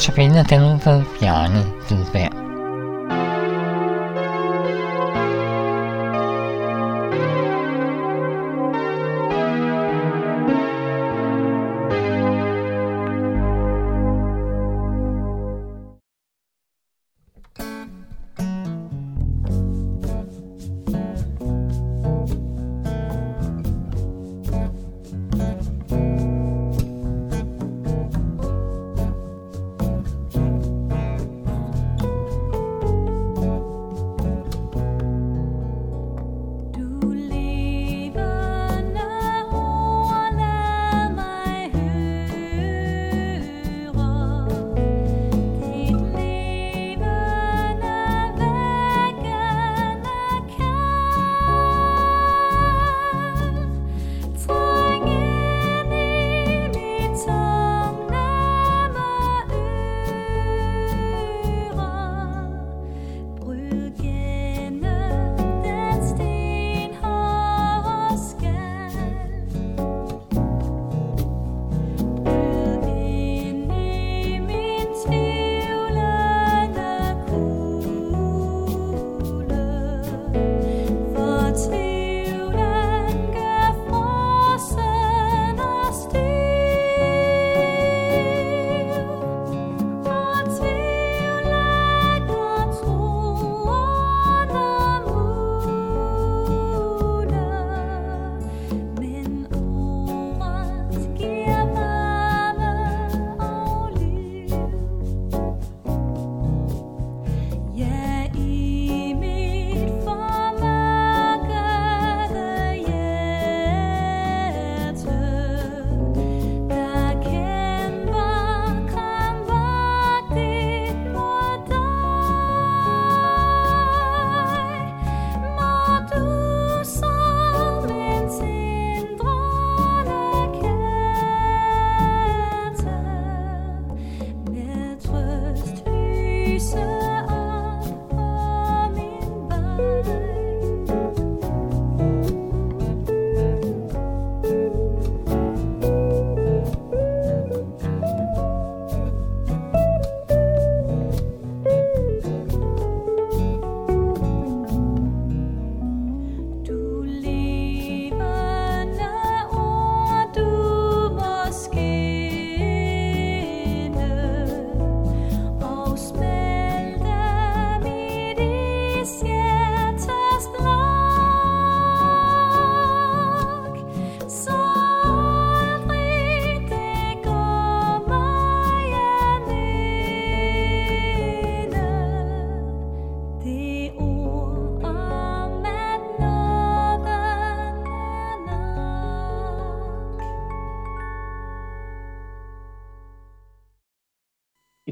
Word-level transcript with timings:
så 0.00 0.12
finder 0.12 0.42
den 0.42 0.62
ved 0.62 1.02
Bjarne 1.20 1.64
Hvidberg. 1.88 2.45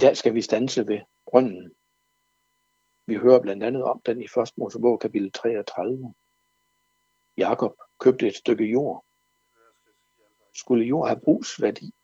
Dag 0.04 0.16
skal 0.16 0.34
vi 0.34 0.42
stanse 0.42 0.86
ved 0.86 1.00
brønden. 1.26 1.72
Vi 3.06 3.14
hører 3.14 3.40
blandt 3.40 3.62
andet 3.62 3.84
om 3.84 4.00
den 4.06 4.20
i 4.20 4.24
1. 4.24 4.30
Mosebog 4.56 5.00
kapitel 5.00 5.32
33. 5.32 6.14
Jakob 7.36 7.76
købte 8.00 8.26
et 8.26 8.36
stykke 8.36 8.64
jord. 8.64 9.04
Skulle 10.54 10.84
jord 10.84 11.08
have 11.08 11.20
brugsværdi, 11.20 11.94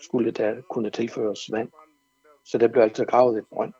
skulle 0.00 0.30
der 0.30 0.62
kunne 0.70 0.90
tilføres 0.90 1.52
vand, 1.52 1.70
så 2.44 2.58
der 2.58 2.68
blev 2.68 2.82
altså 2.82 3.04
gravet 3.04 3.38
et 3.38 3.46
brønd. 3.48 3.72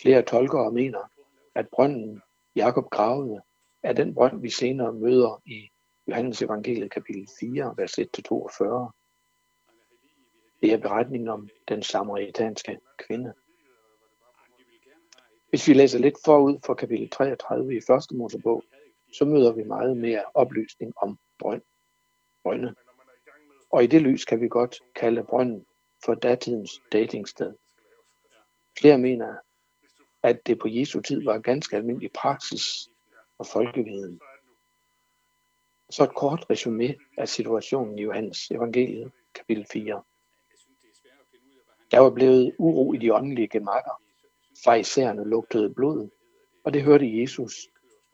Flere 0.00 0.22
tolkere 0.22 0.72
mener, 0.72 1.10
at 1.54 1.68
brønden 1.68 2.22
Jakob 2.56 2.90
gravede 2.90 3.40
er 3.82 3.92
den 3.92 4.14
brønd, 4.14 4.40
vi 4.40 4.50
senere 4.50 4.92
møder 4.92 5.42
i 5.46 5.68
Johannes 6.06 6.42
evangeliet 6.42 6.90
kapitel 6.90 7.28
4, 7.40 7.74
vers 7.76 7.98
1-42. 7.98 9.05
Det 10.60 10.72
er 10.72 10.78
beretningen 10.78 11.28
om 11.28 11.48
den 11.68 11.82
samaritanske 11.82 12.78
kvinde. 12.98 13.34
Hvis 15.48 15.68
vi 15.68 15.74
læser 15.74 15.98
lidt 15.98 16.14
forud 16.24 16.58
for 16.66 16.74
kapitel 16.74 17.10
33 17.10 17.76
i 17.76 17.80
første 17.86 18.16
Mosebog, 18.16 18.64
så 19.12 19.24
møder 19.24 19.52
vi 19.52 19.62
meget 19.62 19.96
mere 19.96 20.24
oplysning 20.34 20.92
om 21.02 21.18
brønd, 21.38 21.62
brønde. 22.42 22.74
Og 23.70 23.84
i 23.84 23.86
det 23.86 24.02
lys 24.02 24.24
kan 24.24 24.40
vi 24.40 24.48
godt 24.48 24.80
kalde 24.94 25.24
brønden 25.24 25.66
for 26.04 26.14
datidens 26.14 26.80
datingsted. 26.92 27.54
Flere 28.78 28.98
mener, 28.98 29.36
at 30.22 30.46
det 30.46 30.58
på 30.58 30.68
Jesu 30.68 31.00
tid 31.00 31.24
var 31.24 31.38
ganske 31.38 31.76
almindelig 31.76 32.12
praksis 32.12 32.88
og 33.38 33.46
folkeviden. 33.46 34.20
Så 35.90 36.04
et 36.04 36.14
kort 36.14 36.46
resume 36.50 36.94
af 37.18 37.28
situationen 37.28 37.98
i 37.98 38.02
Johannes 38.02 38.50
evangeliet, 38.50 39.12
kapitel 39.34 39.66
4. 39.72 40.02
Der 41.90 41.98
var 41.98 42.10
blevet 42.10 42.54
uro 42.58 42.92
i 42.92 42.96
de 42.96 43.14
åndelige 43.14 43.48
gemakker. 43.48 44.02
Farisæerne 44.64 45.24
lugtede 45.24 45.74
blod, 45.74 46.08
og 46.64 46.72
det 46.72 46.82
hørte 46.82 47.20
Jesus, 47.20 47.54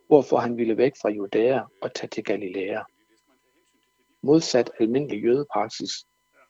hvorfor 0.06 0.36
han 0.36 0.56
ville 0.56 0.76
væk 0.76 0.92
fra 1.02 1.10
Judæa 1.10 1.60
og 1.82 1.94
tage 1.94 2.08
til 2.08 2.24
Galilea. 2.24 2.82
Modsat 4.22 4.70
almindelig 4.80 5.24
jødepraksis 5.24 5.90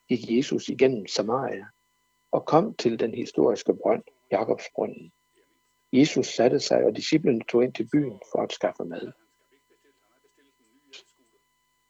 gik 0.08 0.36
Jesus 0.36 0.69
igennem 0.69 1.06
Samaria 1.06 1.66
og 2.32 2.46
kom 2.46 2.74
til 2.74 3.00
den 3.00 3.14
historiske 3.14 3.74
brønd, 3.74 4.02
Jakobsbrønden. 4.30 5.12
Jesus 5.92 6.26
satte 6.26 6.60
sig, 6.60 6.84
og 6.84 6.96
disciplene 6.96 7.40
tog 7.48 7.64
ind 7.64 7.74
til 7.74 7.88
byen 7.92 8.20
for 8.32 8.42
at 8.42 8.52
skaffe 8.52 8.84
mad. 8.84 9.12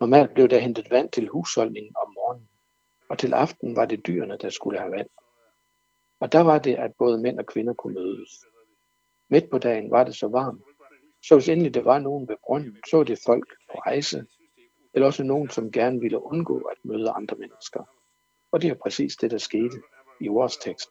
Normalt 0.00 0.34
blev 0.34 0.48
der 0.48 0.58
hentet 0.58 0.90
vand 0.90 1.10
til 1.10 1.28
husholdningen 1.28 1.96
om 1.96 2.12
morgenen, 2.14 2.48
og 3.08 3.18
til 3.18 3.34
aften 3.34 3.76
var 3.76 3.84
det 3.84 4.06
dyrene, 4.06 4.38
der 4.38 4.50
skulle 4.50 4.78
have 4.78 4.92
vand. 4.92 5.08
Og 6.22 6.32
der 6.32 6.40
var 6.40 6.58
det, 6.58 6.74
at 6.74 6.94
både 6.98 7.18
mænd 7.18 7.38
og 7.38 7.46
kvinder 7.46 7.74
kunne 7.74 7.94
mødes. 7.94 8.46
Midt 9.28 9.50
på 9.50 9.58
dagen 9.58 9.90
var 9.90 10.04
det 10.04 10.16
så 10.16 10.28
varmt, 10.28 10.62
så 11.22 11.34
hvis 11.34 11.48
endelig 11.48 11.74
der 11.74 11.82
var 11.82 11.98
nogen 11.98 12.28
ved 12.28 12.36
brønden, 12.46 12.76
så 12.90 12.96
var 12.96 13.04
det 13.04 13.18
folk 13.26 13.54
på 13.72 13.78
rejse, 13.78 14.26
eller 14.94 15.06
også 15.06 15.24
nogen, 15.24 15.50
som 15.50 15.72
gerne 15.72 16.00
ville 16.00 16.22
undgå 16.22 16.58
at 16.58 16.76
møde 16.84 17.10
andre 17.10 17.36
mennesker. 17.36 17.84
Og 18.52 18.62
det 18.62 18.70
er 18.70 18.74
præcis 18.74 19.16
det, 19.16 19.30
der 19.30 19.38
skete 19.38 19.82
i 20.20 20.28
vores 20.28 20.56
tekst. 20.56 20.90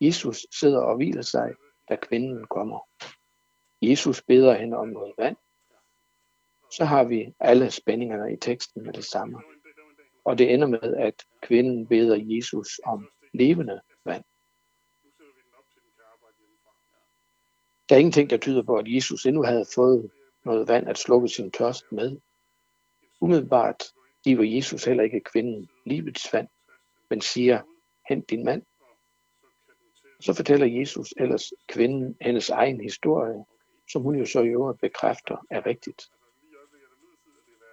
Jesus 0.00 0.46
sidder 0.60 0.80
og 0.80 0.96
hviler 0.96 1.22
sig, 1.22 1.54
da 1.88 1.96
kvinden 1.96 2.46
kommer. 2.46 2.88
Jesus 3.82 4.22
beder 4.22 4.54
hende 4.54 4.76
om 4.76 4.88
noget 4.88 5.14
vand. 5.18 5.36
Så 6.72 6.84
har 6.84 7.04
vi 7.04 7.34
alle 7.40 7.70
spændingerne 7.70 8.32
i 8.32 8.36
teksten 8.36 8.82
med 8.82 8.92
det 8.92 9.04
samme. 9.04 9.38
Og 10.24 10.38
det 10.38 10.54
ender 10.54 10.66
med, 10.66 10.94
at 10.96 11.24
kvinden 11.42 11.86
beder 11.86 12.16
Jesus 12.20 12.80
om 12.84 13.08
levende 13.34 13.80
vand. 14.04 14.24
Der 17.88 17.94
er 17.94 17.98
ingenting, 17.98 18.30
der 18.30 18.36
tyder 18.36 18.62
på, 18.62 18.76
at 18.76 18.84
Jesus 18.88 19.26
endnu 19.26 19.42
havde 19.42 19.64
fået 19.74 20.10
noget 20.44 20.68
vand 20.68 20.88
at 20.88 20.98
slukke 20.98 21.28
sin 21.28 21.50
tørst 21.50 21.92
med. 21.92 22.16
Umiddelbart 23.20 23.84
giver 24.24 24.44
Jesus 24.56 24.84
heller 24.84 25.04
ikke 25.04 25.20
kvinden 25.20 25.68
livets 25.86 26.32
vand, 26.32 26.48
men 27.10 27.20
siger, 27.20 27.62
hent 28.08 28.30
din 28.30 28.44
mand. 28.44 28.62
Så 30.20 30.34
fortæller 30.34 30.66
Jesus 30.66 31.14
ellers 31.16 31.52
kvinden 31.68 32.16
hendes 32.20 32.50
egen 32.50 32.80
historie, 32.80 33.44
som 33.92 34.02
hun 34.02 34.16
jo 34.16 34.26
så 34.26 34.42
i 34.42 34.48
øvrigt 34.48 34.80
bekræfter 34.80 35.46
er 35.50 35.66
rigtigt. 35.66 36.02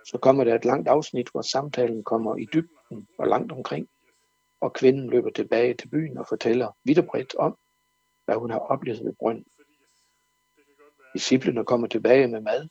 Så 0.05 0.17
kommer 0.17 0.43
der 0.43 0.55
et 0.55 0.65
langt 0.65 0.87
afsnit, 0.87 1.29
hvor 1.29 1.41
samtalen 1.41 2.03
kommer 2.03 2.35
i 2.35 2.45
dybden 2.53 3.07
og 3.17 3.27
langt 3.27 3.51
omkring, 3.51 3.89
og 4.61 4.73
kvinden 4.73 5.09
løber 5.09 5.29
tilbage 5.29 5.73
til 5.73 5.87
byen 5.87 6.17
og 6.17 6.27
fortæller 6.27 6.71
vidt 6.83 6.99
og 6.99 7.05
bredt 7.05 7.35
om, 7.35 7.57
hvad 8.25 8.35
hun 8.35 8.51
har 8.51 8.59
oplevet 8.59 9.05
ved 9.05 9.13
brønden. 9.19 9.45
Disciplerne 11.15 11.65
kommer 11.65 11.87
tilbage 11.87 12.27
med 12.27 12.41
mad 12.41 12.67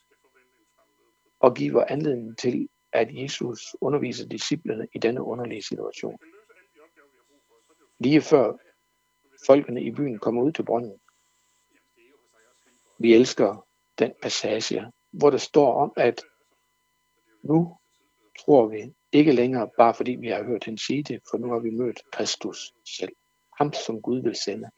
og 1.40 1.54
giver 1.54 1.84
anledning 1.84 2.38
til, 2.38 2.68
at 2.92 3.08
Jesus 3.10 3.76
underviser 3.80 4.28
disciplerne 4.28 4.88
i 4.94 4.98
denne 4.98 5.22
underlige 5.22 5.62
situation. 5.62 6.18
Lige 7.98 8.20
før 8.20 8.52
folkene 9.46 9.82
i 9.82 9.90
byen 9.90 10.18
kommer 10.18 10.42
ud 10.42 10.52
til 10.52 10.62
brønden. 10.62 11.00
Vi 12.98 13.14
elsker 13.14 13.66
den 13.98 14.12
passage, 14.22 14.92
hvor 15.10 15.30
der 15.30 15.38
står 15.38 15.82
om, 15.82 15.92
at 15.96 16.22
nu 17.42 17.76
tror 18.38 18.68
vi 18.68 18.94
ikke 19.12 19.32
længere, 19.32 19.70
bare 19.78 19.94
fordi 19.94 20.12
vi 20.12 20.28
har 20.28 20.44
hørt 20.44 20.64
hende 20.64 20.86
sige 20.86 21.02
det, 21.02 21.20
for 21.30 21.38
nu 21.38 21.52
har 21.52 21.58
vi 21.58 21.70
mødt 21.70 22.02
Kristus 22.12 22.72
selv. 22.98 23.12
Ham, 23.58 23.72
som 23.72 24.02
Gud 24.02 24.22
vil 24.22 24.34
sende. 24.34 24.70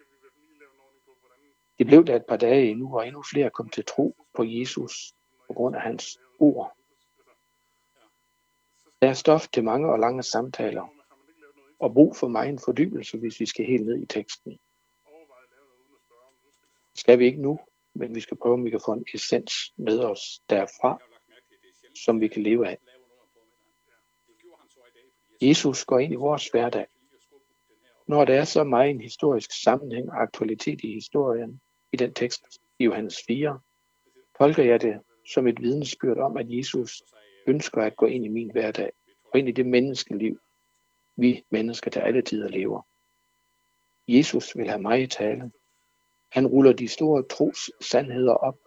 Det 1.79 1.87
blev 1.87 2.05
der 2.05 2.17
et 2.17 2.27
par 2.29 2.37
dage 2.37 2.71
endnu, 2.71 2.97
og 2.97 3.07
endnu 3.07 3.23
flere 3.33 3.51
kom 3.51 3.69
til 3.69 3.85
tro 3.85 4.17
på 4.35 4.45
Jesus 4.45 5.15
på 5.47 5.53
grund 5.53 5.77
af 5.77 5.83
hans 5.83 6.19
ord. 6.39 6.77
Der 9.03 9.09
er 9.09 9.15
stof 9.15 9.49
til 9.49 9.65
mange 9.65 9.93
og 9.93 9.99
lange 9.99 10.23
samtaler, 10.23 10.89
og 11.79 11.95
brug 11.95 12.17
for 12.17 12.29
mig 12.29 12.49
en 12.49 12.59
fordybelse, 12.59 13.19
hvis 13.19 13.41
vi 13.41 13.47
skal 13.47 13.67
helt 13.67 13.87
ned 13.87 14.03
i 14.03 14.07
teksten. 14.07 14.59
Skal 16.95 17.19
vi 17.19 17.25
ikke 17.25 17.43
nu, 17.43 17.59
men 17.95 18.15
vi 18.15 18.21
skal 18.21 18.37
prøve, 18.37 18.55
om 18.55 18.65
vi 18.65 18.71
kan 18.71 18.81
få 18.85 18.93
en 18.93 19.05
essens 19.15 19.53
med 19.77 19.99
os 19.99 20.41
derfra, 20.51 20.99
som 22.05 22.21
vi 22.21 22.29
kan 22.29 22.43
leve 22.43 22.69
af. 22.69 22.79
Jesus 25.41 25.85
går 25.85 25.99
ind 25.99 26.13
i 26.13 26.17
vores 26.17 26.49
hverdag. 26.49 26.87
Når 28.07 28.25
der 28.25 28.35
er 28.35 28.45
så 28.45 28.65
meget 28.65 28.91
en 28.91 29.01
historisk 29.01 29.63
sammenhæng 29.63 30.11
og 30.11 30.23
aktualitet 30.23 30.81
i 30.85 30.93
historien, 30.93 31.61
i 31.97 32.05
den 32.07 32.15
tekst 32.15 32.43
i 32.79 32.85
Johannes 32.85 33.17
4, 33.27 33.61
tolker 34.39 34.63
jeg 34.63 34.81
det 34.81 35.01
som 35.33 35.47
et 35.47 35.63
vidnesbyrd 35.63 36.19
om, 36.19 36.37
at 36.37 36.47
Jesus 36.49 37.03
ønsker 37.47 37.83
at 37.83 37.97
gå 37.97 38.07
ind 38.07 38.25
i 38.25 38.29
min 38.29 38.51
hverdag 38.53 38.91
og 39.33 39.39
ind 39.39 39.49
i 39.49 39.53
det 39.53 39.67
menneskeliv, 39.67 40.39
vi 41.17 41.45
mennesker 41.51 41.91
til 41.91 42.01
alle 42.01 42.23
tider 42.23 42.49
lever. 42.49 42.83
Jesus 44.09 44.57
vil 44.57 44.69
have 44.69 44.83
mig 44.83 45.03
i 45.03 45.07
tale. 45.07 45.53
Han 46.33 46.47
ruller 46.47 46.73
de 46.73 46.89
store 46.89 47.23
tros 47.23 47.71
sandheder 47.81 48.35
op. 48.35 48.59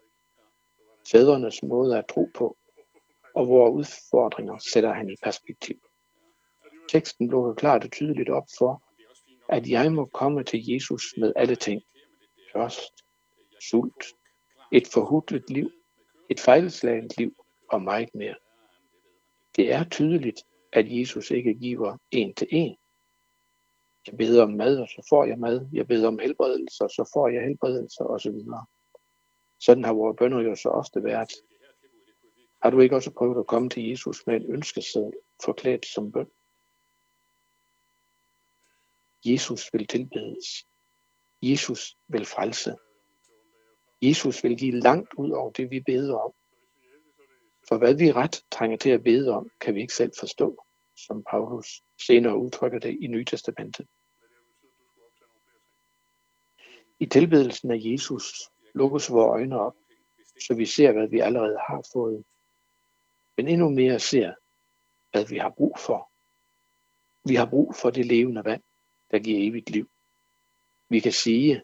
Fædrenes 1.11 1.63
måde 1.63 1.97
at 1.97 2.07
tro 2.07 2.29
på, 2.35 2.57
og 3.35 3.47
vores 3.47 3.73
udfordringer 3.73 4.57
sætter 4.57 4.93
han 4.93 5.09
i 5.09 5.15
perspektiv. 5.23 5.75
Teksten 6.89 7.27
lukker 7.27 7.53
klart 7.53 7.83
og 7.83 7.91
tydeligt 7.91 8.29
op 8.29 8.47
for, 8.57 8.83
at 9.49 9.69
jeg 9.69 9.91
må 9.91 10.05
komme 10.05 10.43
til 10.43 10.69
Jesus 10.73 11.03
med 11.17 11.33
alle 11.35 11.55
ting. 11.55 11.81
Først, 12.53 12.93
sult, 13.61 14.05
et 14.71 14.87
forhudlet 14.87 15.49
liv, 15.49 15.71
et 16.29 16.39
fejlslagent 16.39 17.17
liv 17.17 17.45
og 17.69 17.81
meget 17.81 18.15
mere. 18.15 18.35
Det 19.55 19.73
er 19.73 19.83
tydeligt, 19.83 20.43
at 20.73 20.85
Jesus 20.99 21.31
ikke 21.31 21.53
giver 21.53 21.97
en 22.11 22.33
til 22.33 22.47
en. 22.51 22.77
Jeg 24.07 24.17
beder 24.17 24.43
om 24.43 24.49
mad, 24.49 24.79
og 24.79 24.87
så 24.87 25.07
får 25.09 25.25
jeg 25.25 25.39
mad. 25.39 25.69
Jeg 25.73 25.87
beder 25.87 26.07
om 26.07 26.19
helbredelse, 26.19 26.83
og 26.83 26.89
så 26.89 27.09
får 27.13 27.27
jeg 27.27 27.43
helbredelse, 27.43 28.03
osv. 28.03 28.35
Sådan 29.59 29.83
har 29.83 29.93
vores 29.93 30.17
bønder 30.17 30.41
jo 30.41 30.55
så 30.55 30.69
ofte 30.69 31.03
været. 31.03 31.29
Har 32.61 32.69
du 32.69 32.79
ikke 32.79 32.95
også 32.95 33.11
prøvet 33.11 33.39
at 33.39 33.47
komme 33.47 33.69
til 33.69 33.89
Jesus 33.89 34.27
med 34.27 34.35
en 34.35 34.53
ønskeseddel 34.53 35.13
forklædt 35.45 35.85
som 35.85 36.11
bøn? 36.11 36.27
Jesus 39.25 39.73
vil 39.73 39.87
tilbedes. 39.87 40.67
Jesus 41.41 41.97
vil 42.07 42.25
frelse. 42.25 42.75
Jesus 44.01 44.43
vil 44.43 44.57
give 44.57 44.79
langt 44.79 45.13
ud 45.17 45.31
over 45.31 45.51
det, 45.51 45.71
vi 45.71 45.79
beder 45.79 46.15
om. 46.15 46.33
For 47.69 47.77
hvad 47.77 47.93
vi 47.93 48.11
ret 48.11 48.43
trænger 48.51 48.77
til 48.77 48.89
at 48.89 49.03
bede 49.03 49.31
om, 49.31 49.49
kan 49.61 49.75
vi 49.75 49.81
ikke 49.81 49.93
selv 49.93 50.11
forstå, 50.19 50.65
som 50.95 51.23
Paulus 51.29 51.83
senere 52.07 52.37
udtrykker 52.37 52.79
det 52.79 52.97
i 53.01 53.07
Nye 53.07 53.25
Testamentet. 53.25 53.87
I 56.99 57.05
tilbedelsen 57.05 57.71
af 57.71 57.77
Jesus 57.81 58.49
lukkes 58.73 59.11
vores 59.11 59.29
øjne 59.29 59.59
op, 59.59 59.75
så 60.47 60.53
vi 60.53 60.65
ser, 60.65 60.91
hvad 60.91 61.07
vi 61.07 61.19
allerede 61.19 61.57
har 61.67 61.85
fået, 61.93 62.23
men 63.37 63.47
endnu 63.47 63.69
mere 63.69 63.99
ser, 63.99 64.33
hvad 65.11 65.25
vi 65.25 65.37
har 65.37 65.49
brug 65.49 65.79
for. 65.79 66.11
Vi 67.29 67.35
har 67.35 67.45
brug 67.45 67.75
for 67.75 67.89
det 67.89 68.05
levende 68.05 68.45
vand, 68.45 68.63
der 69.11 69.19
giver 69.19 69.49
evigt 69.49 69.69
liv. 69.69 69.89
Vi 70.89 70.99
kan 70.99 71.11
sige, 71.11 71.63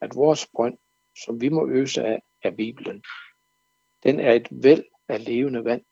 at 0.00 0.14
vores 0.14 0.46
brønd, 0.46 0.78
som 1.16 1.40
vi 1.40 1.48
må 1.48 1.68
øse 1.68 2.04
af, 2.04 2.22
er 2.42 2.50
Bibelen. 2.50 3.04
Den 4.02 4.20
er 4.20 4.32
et 4.32 4.48
væld 4.50 4.84
af 5.08 5.24
levende 5.24 5.64
vand, 5.64 5.84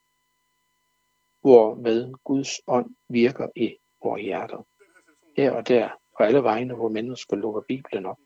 hvormed 1.41 2.15
Guds 2.25 2.61
ånd 2.67 2.95
virker 3.09 3.49
i 3.57 3.77
vores 4.03 4.23
hjerter. 4.23 4.67
Her 5.37 5.53
og 5.53 5.69
der, 5.69 5.91
og 6.13 6.27
alle 6.27 6.43
vegne, 6.43 6.75
hvor 6.75 6.89
mennesker 6.89 7.37
lukker 7.37 7.63
Bibelen 7.69 8.07
op. 8.07 8.19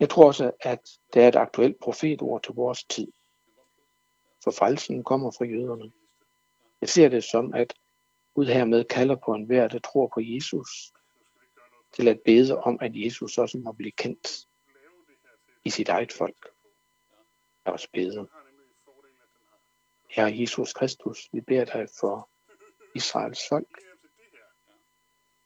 Jeg 0.00 0.10
tror 0.10 0.26
også, 0.26 0.52
at 0.60 0.80
det 1.14 1.22
er 1.22 1.28
et 1.28 1.36
aktuelt 1.36 1.78
profetord 1.80 2.42
til 2.42 2.54
vores 2.54 2.84
tid. 2.84 3.12
For 4.44 4.50
frelsen 4.50 5.04
kommer 5.04 5.30
fra 5.30 5.44
jøderne. 5.44 5.92
Jeg 6.80 6.88
ser 6.88 7.08
det 7.08 7.24
som, 7.24 7.54
at 7.54 7.74
Gud 8.34 8.46
hermed 8.46 8.84
kalder 8.84 9.16
på 9.24 9.34
enhver, 9.34 9.68
der 9.68 9.78
tror 9.78 10.10
på 10.14 10.20
Jesus, 10.20 10.92
til 11.92 12.08
at 12.08 12.20
bede 12.24 12.58
om, 12.58 12.78
at 12.80 12.92
Jesus 12.94 13.38
også 13.38 13.58
må 13.58 13.72
blive 13.72 13.92
kendt 13.92 14.28
i 15.64 15.70
sit 15.70 15.88
eget 15.88 16.12
folk. 16.12 16.48
Lad 17.66 17.74
os 17.74 17.88
bede. 17.88 18.28
Herre 20.10 20.40
Jesus 20.40 20.72
Kristus, 20.72 21.28
vi 21.32 21.40
beder 21.40 21.64
dig 21.64 21.88
for 22.00 22.30
Israels 22.94 23.40
folk. 23.48 23.78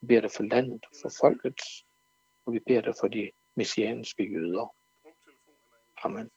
Vi 0.01 0.07
beder 0.07 0.21
dig 0.21 0.31
for 0.31 0.43
landet, 0.43 0.87
for 1.03 1.13
folket, 1.21 1.61
og 2.47 2.53
vi 2.53 2.59
beder 2.67 2.81
dig 2.81 2.95
for 3.01 3.09
de 3.09 3.31
messianske 3.55 4.23
jøder. 4.33 4.75
Amen. 6.05 6.31